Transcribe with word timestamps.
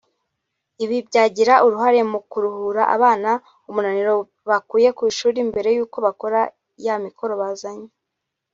Ibi 0.83 0.97
byagira 1.07 1.53
uruhare 1.65 2.01
mu 2.11 2.19
kuruhura 2.29 2.81
abana 2.95 3.31
umunaniro 3.69 4.13
bakuye 4.49 4.87
ku 4.97 5.01
ishuri 5.11 5.37
mbere 5.49 5.69
y’uko 5.75 5.97
bakora 6.05 6.39
ya 6.85 6.95
mikoro 7.05 7.33
bazanye 7.43 7.89